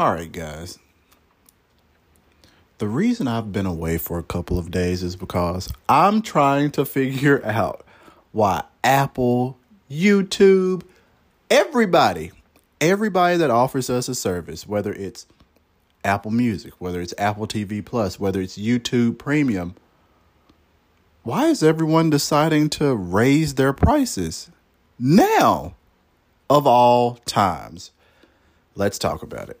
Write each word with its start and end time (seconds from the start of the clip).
All 0.00 0.14
right, 0.14 0.32
guys. 0.32 0.78
The 2.78 2.88
reason 2.88 3.28
I've 3.28 3.52
been 3.52 3.66
away 3.66 3.98
for 3.98 4.18
a 4.18 4.22
couple 4.22 4.58
of 4.58 4.70
days 4.70 5.02
is 5.02 5.14
because 5.14 5.70
I'm 5.90 6.22
trying 6.22 6.70
to 6.70 6.86
figure 6.86 7.42
out 7.44 7.84
why 8.32 8.64
Apple, 8.82 9.58
YouTube, 9.90 10.84
everybody, 11.50 12.32
everybody 12.80 13.36
that 13.36 13.50
offers 13.50 13.90
us 13.90 14.08
a 14.08 14.14
service, 14.14 14.66
whether 14.66 14.90
it's 14.90 15.26
Apple 16.02 16.30
Music, 16.30 16.72
whether 16.78 17.02
it's 17.02 17.12
Apple 17.18 17.46
TV 17.46 17.84
Plus, 17.84 18.18
whether 18.18 18.40
it's 18.40 18.56
YouTube 18.56 19.18
Premium, 19.18 19.74
why 21.24 21.48
is 21.48 21.62
everyone 21.62 22.08
deciding 22.08 22.70
to 22.70 22.94
raise 22.94 23.56
their 23.56 23.74
prices 23.74 24.50
now 24.98 25.74
of 26.48 26.66
all 26.66 27.16
times? 27.26 27.90
Let's 28.74 28.98
talk 28.98 29.22
about 29.22 29.50
it. 29.50 29.60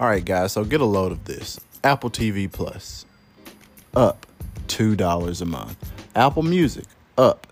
All 0.00 0.06
right, 0.08 0.24
guys, 0.24 0.52
so 0.52 0.64
get 0.64 0.80
a 0.80 0.86
load 0.86 1.12
of 1.12 1.24
this. 1.24 1.60
Apple 1.84 2.08
TV 2.08 2.50
Plus 2.50 3.04
up 3.92 4.26
$2 4.68 5.42
a 5.42 5.44
month. 5.44 5.92
Apple 6.16 6.42
Music 6.42 6.86
up 7.18 7.46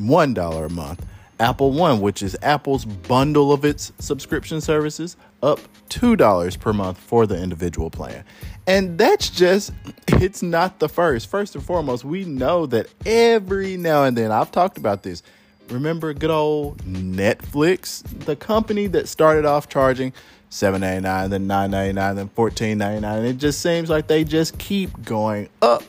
$1 0.00 0.64
a 0.64 0.68
month. 0.70 1.04
Apple 1.38 1.72
One, 1.72 2.00
which 2.00 2.22
is 2.22 2.34
Apple's 2.40 2.86
bundle 2.86 3.52
of 3.52 3.66
its 3.66 3.92
subscription 3.98 4.62
services, 4.62 5.18
up 5.42 5.60
$2 5.90 6.58
per 6.58 6.72
month 6.72 6.96
for 6.96 7.26
the 7.26 7.36
individual 7.36 7.90
plan. 7.90 8.24
And 8.66 8.96
that's 8.96 9.28
just, 9.28 9.70
it's 10.08 10.42
not 10.42 10.78
the 10.78 10.88
first. 10.88 11.28
First 11.28 11.54
and 11.54 11.62
foremost, 11.62 12.06
we 12.06 12.24
know 12.24 12.64
that 12.64 12.86
every 13.04 13.76
now 13.76 14.04
and 14.04 14.16
then, 14.16 14.32
I've 14.32 14.50
talked 14.50 14.78
about 14.78 15.02
this. 15.02 15.22
Remember 15.68 16.14
good 16.14 16.30
old 16.30 16.78
Netflix, 16.84 18.02
the 18.24 18.36
company 18.36 18.86
that 18.86 19.06
started 19.06 19.44
off 19.44 19.68
charging 19.68 20.14
seven 20.50 20.82
ninety 20.82 21.00
nine, 21.00 21.30
then 21.30 21.46
nine 21.46 21.70
ninety 21.70 21.94
nine, 21.94 22.16
then 22.16 22.28
fourteen 22.28 22.76
ninety 22.76 23.00
nine. 23.00 23.24
It 23.24 23.38
just 23.38 23.62
seems 23.62 23.88
like 23.88 24.06
they 24.06 24.24
just 24.24 24.58
keep 24.58 25.04
going 25.04 25.48
up 25.62 25.82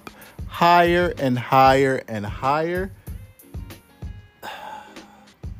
higher 0.47 1.13
and 1.17 1.37
higher 1.37 2.01
and 2.07 2.25
higher. 2.25 2.91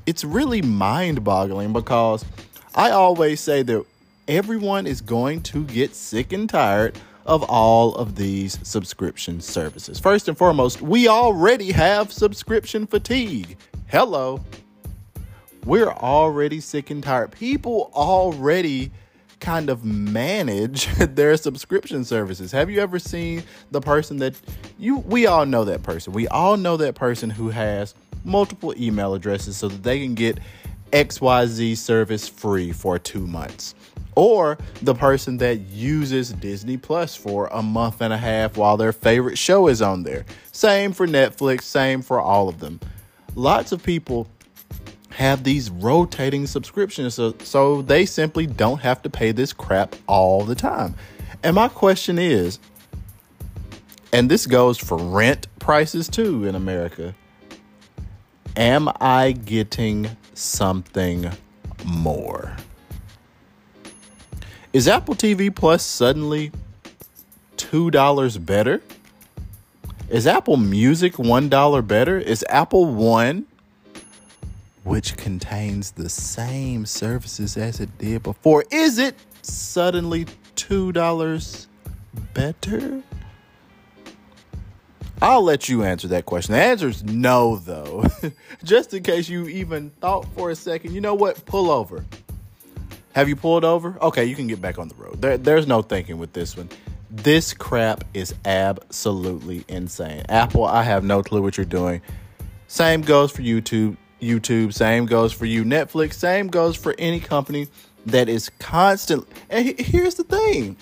It's 0.08 0.24
really 0.24 0.64
mind 0.64 1.24
boggling 1.24 1.74
because 1.74 2.26
I 2.74 2.90
always 2.90 3.40
say 3.40 3.62
that 3.62 3.86
everyone 4.28 4.88
is 4.88 5.00
going 5.00 5.42
to 5.44 5.64
get 5.66 5.96
sick 5.96 6.34
and 6.34 6.50
tired 6.50 6.98
of 7.26 7.44
all 7.44 7.96
of 7.96 8.16
these 8.16 8.58
subscription 8.68 9.40
services. 9.40 10.00
First 10.00 10.28
and 10.28 10.38
foremost, 10.38 10.82
we 10.82 11.08
already 11.08 11.72
have 11.72 12.12
subscription 12.12 12.88
fatigue. 12.88 13.58
Hello. 13.88 14.44
We're 15.66 15.92
already 15.92 16.60
sick 16.60 16.90
and 16.90 17.04
tired. 17.04 17.32
People 17.32 17.92
already 17.94 18.92
kind 19.40 19.70
of 19.70 19.86
manage 19.86 20.88
their 20.98 21.38
subscription 21.38 22.04
services. 22.04 22.52
Have 22.52 22.70
you 22.70 22.80
ever 22.80 22.98
seen 22.98 23.44
the 23.70 23.82
person 23.82 24.18
that 24.18 24.36
you 24.80 24.98
we 24.98 25.28
all 25.28 25.46
know 25.46 25.66
that 25.66 25.84
person. 25.84 26.14
We 26.14 26.28
all 26.30 26.58
know 26.58 26.78
that 26.78 26.96
person 26.96 27.30
who 27.30 27.50
has 27.50 27.94
multiple 28.24 28.74
email 28.78 29.14
addresses 29.14 29.58
so 29.58 29.68
that 29.68 29.84
they 29.84 30.00
can 30.00 30.16
get 30.16 30.40
XYZ 30.92 31.78
service 31.78 32.28
free 32.28 32.72
for 32.72 32.98
2 32.98 33.28
months. 33.28 33.76
Or 34.16 34.58
the 34.82 34.94
person 34.94 35.38
that 35.38 35.60
uses 35.60 36.34
Disney 36.34 36.78
Plus 36.78 37.16
for 37.16 37.48
a 37.52 37.62
month 37.62 38.02
and 38.02 38.12
a 38.12 38.18
half 38.18 38.58
while 38.58 38.78
their 38.78 38.92
favorite 38.92 39.38
show 39.38 39.68
is 39.68 39.82
on 39.82 40.04
there. 40.04 40.26
Same 40.52 40.92
for 40.92 41.08
Netflix, 41.08 41.62
same 41.62 42.02
for 42.02 42.20
all 42.20 42.50
of 42.50 42.60
them. 42.60 42.80
Lots 43.36 43.72
of 43.72 43.82
people 43.82 44.28
have 45.22 45.44
these 45.44 45.70
rotating 45.70 46.48
subscriptions 46.48 47.14
so, 47.14 47.36
so 47.44 47.82
they 47.84 48.06
simply 48.06 48.48
don't 48.48 48.82
have 48.82 49.02
to 49.04 49.10
pay 49.10 49.32
this 49.32 49.54
crap 49.54 49.96
all 50.08 50.44
the 50.44 50.56
time. 50.56 50.96
And 51.44 51.56
my 51.56 51.68
question 51.68 52.18
is, 52.18 52.60
and 54.12 54.30
this 54.30 54.46
goes 54.48 54.78
for 54.78 54.98
rent 54.98 55.48
prices 55.60 56.10
too 56.10 56.46
in 56.46 56.56
America. 56.56 57.14
Am 58.58 58.90
I 59.00 59.32
getting 59.32 60.18
something 60.34 61.32
more? 61.86 62.56
Is 64.74 64.88
Apple 64.88 65.16
TV 65.16 65.54
Plus 65.56 65.86
suddenly 65.86 66.52
$2 67.58 68.46
better? 68.46 68.82
Is 70.10 70.26
Apple 70.26 70.58
Music 70.58 71.14
$1 71.14 71.88
better? 71.88 72.18
Is 72.18 72.44
Apple 72.50 72.88
One 72.88 73.46
which 74.84 75.16
contains 75.18 75.92
the 75.92 76.10
same 76.10 76.86
services 76.86 77.58
as 77.58 77.80
it 77.80 77.98
did 77.98 78.24
before. 78.24 78.66
Is 78.72 78.98
it 78.98 79.16
suddenly 79.42 80.26
$2 80.56 81.68
better? 82.34 83.04
I'll 85.22 85.44
let 85.44 85.70
you 85.70 85.84
answer 85.84 86.08
that 86.10 86.26
question. 86.26 86.54
The 86.54 86.62
answer 86.62 86.88
is 86.88 87.04
no, 87.04 87.58
though. 87.58 88.06
Just 88.64 88.94
in 88.94 89.04
case 89.04 89.30
you 89.30 89.48
even 89.48 89.92
thought 90.02 90.26
for 90.34 90.50
a 90.50 90.56
second, 90.56 90.94
you 90.96 91.02
know 91.02 91.14
what? 91.14 91.46
Pull 91.46 91.70
over. 91.70 92.04
Have 93.14 93.30
you 93.30 93.36
pulled 93.36 93.64
over? 93.64 93.98
Okay, 94.02 94.26
you 94.26 94.36
can 94.36 94.48
get 94.48 94.62
back 94.62 94.80
on 94.80 94.88
the 94.88 94.96
road. 94.96 95.22
There, 95.22 95.38
there's 95.38 95.68
no 95.68 95.84
thinking 95.84 96.18
with 96.18 96.34
this 96.34 96.58
one. 96.58 96.70
This 97.12 97.54
crap 97.54 98.04
is 98.14 98.34
absolutely 98.46 99.64
insane. 99.68 100.24
Apple, 100.30 100.66
I 100.66 100.82
have 100.84 101.04
no 101.04 101.22
clue 101.22 101.42
what 101.42 101.58
you're 101.58 101.66
doing. 101.66 102.02
Same 102.68 103.02
goes 103.02 103.32
for 103.32 103.42
YouTube. 103.42 103.98
YouTube. 104.22 104.74
Same 104.74 105.06
goes 105.06 105.34
for 105.34 105.46
you, 105.46 105.64
Netflix. 105.64 106.14
Same 106.14 106.48
goes 106.48 106.76
for 106.76 106.96
any 106.98 107.20
company 107.20 107.68
that 108.06 108.30
is 108.30 108.50
constant. 108.60 109.28
And 109.50 109.80
here's 109.80 110.16
the 110.16 110.24
thing. 110.24 110.78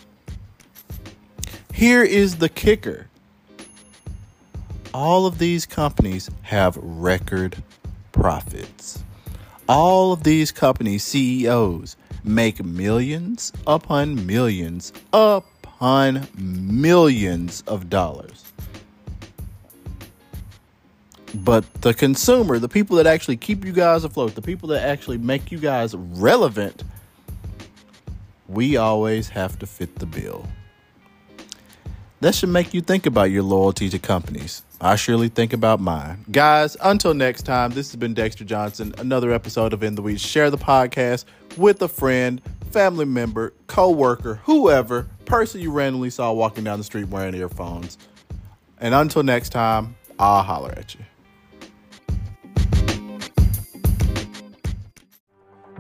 Here 1.74 2.04
is 2.04 2.38
the 2.38 2.50
kicker. 2.50 3.08
All 4.94 5.26
of 5.26 5.38
these 5.38 5.66
companies 5.66 6.30
have 6.44 6.78
record 6.78 7.64
profits. 8.12 9.04
All 9.68 10.12
of 10.12 10.24
these 10.24 10.52
companies' 10.52 11.04
CEOs 11.04 11.96
make 12.24 12.64
millions 12.64 13.54
upon 13.68 14.26
millions 14.26 14.92
upon 15.14 16.28
millions 16.36 17.64
of 17.68 17.90
dollars. 17.90 18.49
But 21.44 21.82
the 21.82 21.94
consumer, 21.94 22.60
the 22.60 22.70
people 22.70 22.98
that 22.98 23.08
actually 23.08 23.38
keep 23.38 23.64
you 23.64 23.72
guys 23.72 24.04
afloat, 24.04 24.36
the 24.36 24.42
people 24.42 24.70
that 24.70 24.84
actually 24.84 25.18
make 25.18 25.52
you 25.52 25.58
guys 25.58 25.96
relevant, 25.96 26.84
we 28.48 28.78
always 28.78 29.30
have 29.30 29.58
to 29.60 29.66
fit 29.66 29.96
the 29.96 30.06
bill. 30.06 30.48
That 32.22 32.36
should 32.36 32.50
make 32.50 32.74
you 32.74 32.82
think 32.82 33.06
about 33.06 33.32
your 33.32 33.44
loyalty 33.44 33.88
to 33.90 34.00
companies. 34.00 34.64
I 34.82 34.98
surely 34.98 35.30
think 35.30 35.54
about 35.54 35.80
mine. 35.80 36.26
Guys, 36.32 36.76
until 36.82 37.14
next 37.14 37.44
time, 37.44 37.72
this 37.72 37.92
has 37.92 37.96
been 37.96 38.14
Dexter 38.14 38.44
Johnson, 38.44 38.94
another 38.98 39.32
episode 39.32 39.72
of 39.72 39.84
In 39.84 39.96
the 39.96 40.02
Weeds. 40.02 40.22
Share 40.22 40.50
the 40.50 40.58
podcast 40.58 41.24
with 41.56 41.82
a 41.82 41.88
friend, 41.88 42.42
family 42.72 43.06
member, 43.06 43.54
co 43.68 43.90
worker, 43.92 44.42
whoever, 44.44 45.08
person 45.26 45.62
you 45.62 45.72
randomly 45.72 46.10
saw 46.10 46.34
walking 46.34 46.66
down 46.66 46.78
the 46.78 46.84
street 46.84 47.08
wearing 47.08 47.36
earphones. 47.36 47.98
And 48.82 48.94
until 48.94 49.24
next 49.24 49.50
time, 49.50 49.96
I'll 50.18 50.44
holler 50.44 50.74
at 50.76 50.96
you. 50.96 51.02